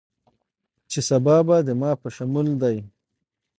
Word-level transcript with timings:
چې 0.91 0.99
سبا 1.09 1.35
به 1.47 1.55
دما 1.67 1.91
په 2.01 2.07
شمول 2.15 2.47
دې 2.61 2.77